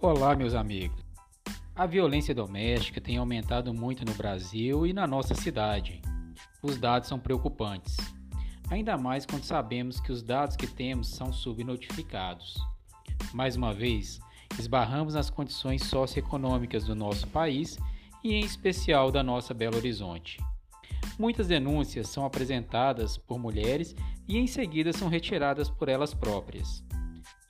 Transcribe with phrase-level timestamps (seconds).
[0.00, 1.04] Olá, meus amigos.
[1.74, 6.00] A violência doméstica tem aumentado muito no Brasil e na nossa cidade.
[6.62, 7.96] Os dados são preocupantes,
[8.70, 12.56] ainda mais quando sabemos que os dados que temos são subnotificados.
[13.34, 14.20] Mais uma vez,
[14.56, 17.76] esbarramos nas condições socioeconômicas do nosso país
[18.22, 20.38] e, em especial, da nossa Belo Horizonte.
[21.18, 23.96] Muitas denúncias são apresentadas por mulheres
[24.28, 26.84] e em seguida são retiradas por elas próprias.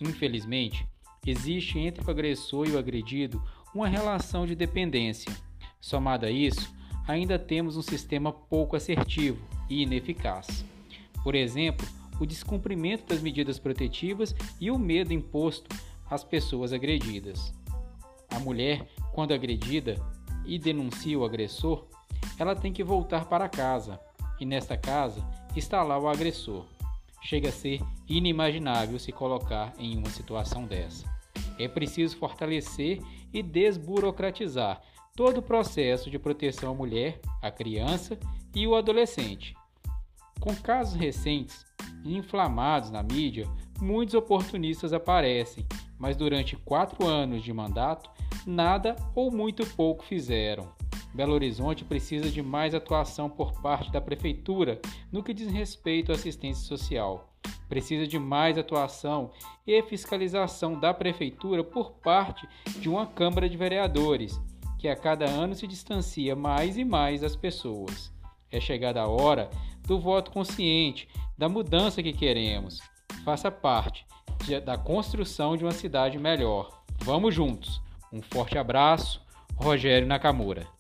[0.01, 0.89] Infelizmente,
[1.31, 3.43] existe entre o agressor e o agredido
[3.75, 5.33] uma relação de dependência.
[5.81, 6.73] Somado a isso,
[7.07, 10.65] ainda temos um sistema pouco assertivo e ineficaz.
[11.23, 11.87] Por exemplo,
[12.21, 15.75] o descumprimento das medidas protetivas e o medo imposto
[16.11, 17.55] às pessoas agredidas.
[18.31, 19.97] A mulher, quando agredida
[20.45, 21.87] e denuncia o agressor,
[22.39, 24.01] ela tem que voltar para casa,
[24.41, 25.25] e nesta casa
[25.57, 26.65] está lá o agressor.
[27.23, 31.18] Chega a ser inimaginável se colocar em uma situação dessa.
[31.59, 33.01] É preciso fortalecer
[33.33, 34.81] e desburocratizar
[35.17, 38.19] todo o processo de proteção à mulher, à criança
[38.55, 39.55] e o adolescente.
[40.41, 41.67] Com casos recentes
[42.05, 43.47] inflamados na mídia,
[43.81, 45.67] muitos oportunistas aparecem,
[45.99, 48.09] mas durante quatro anos de mandato,
[48.47, 50.73] nada ou muito pouco fizeram.
[51.13, 56.15] Belo Horizonte precisa de mais atuação por parte da Prefeitura no que diz respeito à
[56.15, 57.29] assistência social.
[57.69, 59.31] Precisa de mais atuação
[59.67, 62.49] e fiscalização da Prefeitura por parte
[62.81, 64.41] de uma Câmara de Vereadores,
[64.79, 68.13] que a cada ano se distancia mais e mais das pessoas.
[68.51, 69.51] É chegada a hora
[69.87, 72.81] do voto consciente, da mudança que queremos.
[73.25, 74.07] Faça parte
[74.45, 76.83] de, da construção de uma cidade melhor.
[77.01, 77.83] Vamos juntos!
[78.13, 79.21] Um forte abraço,
[79.55, 80.78] Rogério Nakamura.